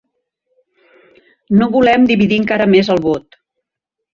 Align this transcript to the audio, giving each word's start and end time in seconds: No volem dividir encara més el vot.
No 1.61 1.69
volem 1.75 2.09
dividir 2.13 2.41
encara 2.45 2.69
més 2.73 2.93
el 2.95 3.03
vot. 3.05 3.43